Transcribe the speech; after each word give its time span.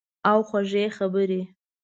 او 0.31 0.37
خوږې 0.47 0.85
خبرې 0.97 1.41